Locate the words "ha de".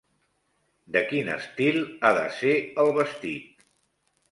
2.09-2.25